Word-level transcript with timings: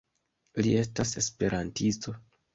Li 0.67 0.71
estas 0.79 1.13
esperantisto 1.23 2.17